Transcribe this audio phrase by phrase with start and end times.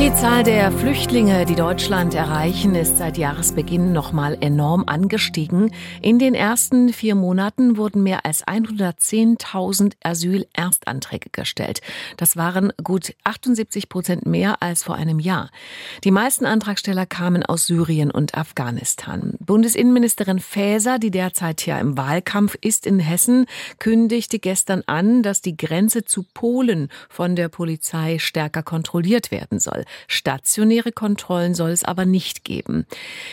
[0.00, 5.74] Die Zahl der Flüchtlinge, die Deutschland erreichen, ist seit Jahresbeginn nochmal enorm angestiegen.
[6.00, 11.82] In den ersten vier Monaten wurden mehr als 110.000 Asylerstanträge gestellt.
[12.16, 15.50] Das waren gut 78 Prozent mehr als vor einem Jahr.
[16.02, 19.34] Die meisten Antragsteller kamen aus Syrien und Afghanistan.
[19.38, 23.44] Bundesinnenministerin Faeser, die derzeit ja im Wahlkampf ist in Hessen,
[23.78, 29.84] kündigte gestern an, dass die Grenze zu Polen von der Polizei stärker kontrolliert werden soll.
[30.08, 32.86] Stationäre Kontrollen soll es aber nicht geben.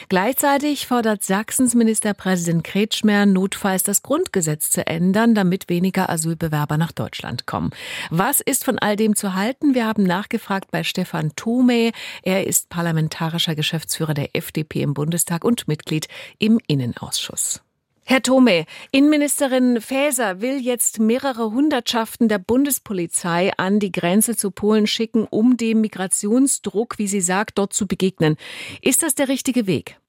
[0.10, 7.46] Gleichzeitig fordert Sachsens Ministerpräsident Kretschmer notfalls das Grundgesetz zu ändern, damit weniger Asylbewerber nach Deutschland
[7.46, 7.72] kommen.
[8.10, 9.76] Was ist von all dem zu halten?
[9.76, 11.92] Wir haben nachgefragt bei Stefan Thome.
[12.24, 16.08] Er ist parlamentarischer Geschäftsführer der FDP im Bundestag und Mitglied
[16.40, 17.62] im Innenausschuss.
[18.10, 24.88] Herr Thome, Innenministerin Faeser will jetzt mehrere Hundertschaften der Bundespolizei an die Grenze zu Polen
[24.88, 28.38] schicken, um dem Migrationsdruck, wie sie sagt, dort zu begegnen.
[28.82, 30.00] Ist das der richtige Weg?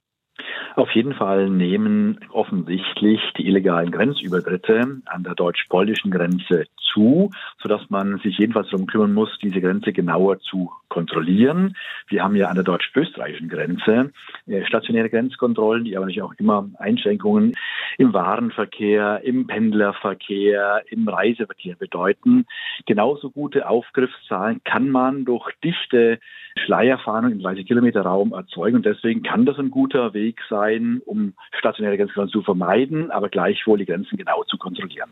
[0.78, 8.18] Auf jeden Fall nehmen offensichtlich die illegalen Grenzübertritte an der deutsch-polnischen Grenze zu, sodass man
[8.18, 11.76] sich jedenfalls darum kümmern muss, diese Grenze genauer zu kontrollieren.
[12.06, 14.12] Wir haben ja an der deutsch-österreichischen Grenze
[14.46, 17.54] äh, stationäre Grenzkontrollen, die aber natürlich auch immer Einschränkungen
[17.98, 22.46] im Warenverkehr, im Pendlerverkehr, im Reiseverkehr bedeuten.
[22.86, 26.20] Genauso gute Aufgriffszahlen kann man durch dichte
[26.64, 30.67] Schleierfahndung im 30 Kilometer Raum erzeugen und deswegen kann das ein guter Weg sein,
[31.04, 35.10] um stationäre Grenzkontrollen zu vermeiden, aber gleichwohl die Grenzen genau zu kontrollieren.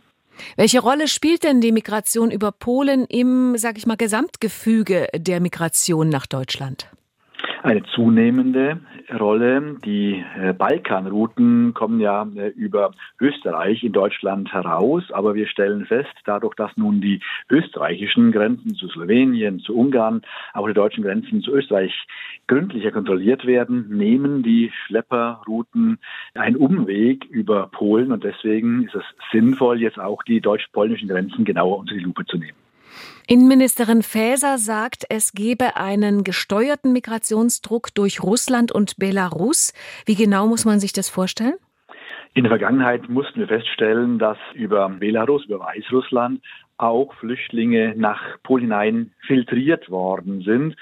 [0.56, 6.08] Welche Rolle spielt denn die Migration über Polen im, sag ich mal, Gesamtgefüge der Migration
[6.08, 6.90] nach Deutschland?
[7.66, 8.78] Eine zunehmende
[9.18, 9.76] Rolle.
[9.84, 16.14] Die äh, Balkanrouten kommen ja äh, über Österreich in Deutschland heraus, aber wir stellen fest,
[16.24, 20.22] dadurch, dass nun die österreichischen Grenzen zu Slowenien, zu Ungarn,
[20.54, 21.92] auch die deutschen Grenzen zu Österreich
[22.46, 25.98] gründlicher kontrolliert werden, nehmen die Schlepperrouten
[26.34, 31.78] einen Umweg über Polen und deswegen ist es sinnvoll, jetzt auch die deutsch-polnischen Grenzen genauer
[31.78, 32.55] unter die Lupe zu nehmen.
[33.28, 39.72] Innenministerin Faeser sagt, es gebe einen gesteuerten Migrationsdruck durch Russland und Belarus.
[40.04, 41.54] Wie genau muss man sich das vorstellen?
[42.34, 46.40] In der Vergangenheit mussten wir feststellen, dass über Belarus, über Weißrussland
[46.76, 50.76] auch Flüchtlinge nach Polen hinein filtriert worden sind,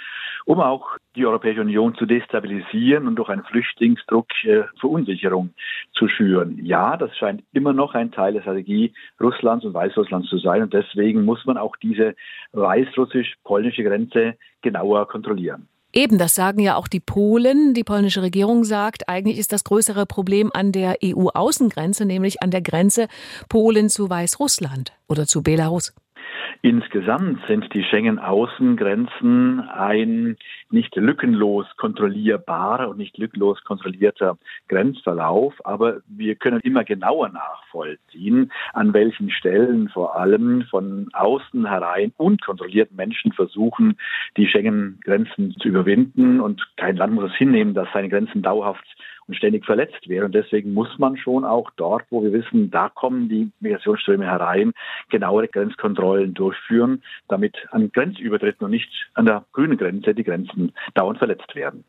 [0.44, 5.50] um auch die Europäische Union zu destabilisieren und durch einen Flüchtlingsdruck äh, Verunsicherung
[5.92, 6.58] zu schüren.
[6.64, 10.72] Ja, das scheint immer noch ein Teil der Strategie Russlands und Weißrusslands zu sein und
[10.72, 12.14] deswegen muss man auch diese
[12.52, 15.68] weißrussisch-polnische Grenze genauer kontrollieren.
[15.96, 17.72] Eben, das sagen ja auch die Polen.
[17.72, 22.62] Die polnische Regierung sagt, eigentlich ist das größere Problem an der EU-Außengrenze, nämlich an der
[22.62, 23.06] Grenze
[23.48, 25.94] Polen zu Weißrussland oder zu Belarus.
[26.64, 30.38] Insgesamt sind die Schengen-Außengrenzen ein
[30.70, 34.38] nicht lückenlos kontrollierbarer und nicht lückenlos kontrollierter
[34.68, 42.14] Grenzverlauf, aber wir können immer genauer nachvollziehen, an welchen Stellen vor allem von außen herein
[42.16, 43.98] unkontrolliert Menschen versuchen,
[44.38, 48.86] die Schengen-Grenzen zu überwinden und kein Land muss es hinnehmen, dass seine Grenzen dauerhaft
[49.26, 50.26] und ständig verletzt wäre.
[50.26, 54.72] Und deswegen muss man schon auch dort, wo wir wissen, da kommen die Migrationsströme herein,
[55.10, 61.18] genauere Grenzkontrollen durchführen, damit an Grenzübertritten und nicht an der grünen Grenze die Grenzen dauernd
[61.18, 61.84] verletzt werden.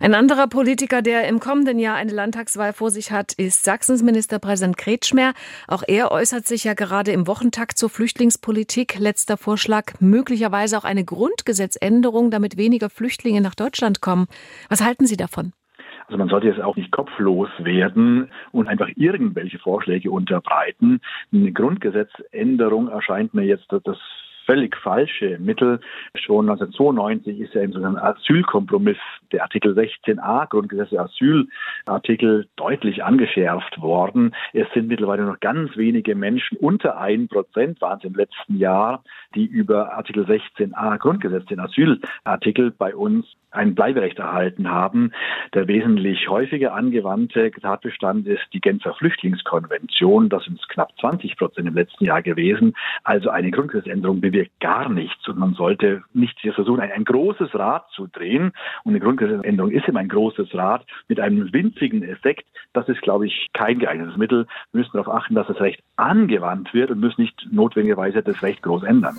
[0.00, 4.76] Ein anderer Politiker, der im kommenden Jahr eine Landtagswahl vor sich hat, ist Sachsens Ministerpräsident
[4.76, 5.32] Kretschmer.
[5.68, 8.98] Auch er äußert sich ja gerade im Wochentakt zur Flüchtlingspolitik.
[8.98, 14.26] Letzter Vorschlag, möglicherweise auch eine Grundgesetzänderung, damit weniger Flüchtlinge nach Deutschland kommen.
[14.68, 15.52] Was halten Sie davon?
[16.10, 21.00] Also man sollte jetzt auch nicht kopflos werden und einfach irgendwelche Vorschläge unterbreiten.
[21.32, 23.96] Eine Grundgesetzänderung erscheint mir jetzt das
[24.50, 25.78] völlig falsche Mittel.
[26.16, 28.96] Schon 1992 ist ja in so Asylkompromiss
[29.30, 34.34] der Artikel 16a Grundgesetz der Asylartikel deutlich angeschärft worden.
[34.52, 39.04] Es sind mittlerweile noch ganz wenige Menschen, unter ein Prozent waren es im letzten Jahr,
[39.36, 45.12] die über Artikel 16a Grundgesetz, den Asylartikel bei uns ein Bleiberecht erhalten haben.
[45.54, 50.28] Der wesentlich häufiger angewandte Tatbestand ist die Genfer Flüchtlingskonvention.
[50.28, 52.74] Das sind knapp 20 Prozent im letzten Jahr gewesen.
[53.02, 57.88] Also eine Grundgesetzänderung bewirkt gar nichts und man sollte nicht versuchen, ein, ein großes Rad
[57.90, 58.52] zu drehen.
[58.84, 62.46] Und eine Grundgesetzänderung ist immer ein großes Rad mit einem winzigen Effekt.
[62.72, 64.46] Das ist, glaube ich, kein geeignetes Mittel.
[64.72, 68.62] Wir müssen darauf achten, dass das Recht angewandt wird und müssen nicht notwendigerweise das Recht
[68.62, 69.16] groß ändern.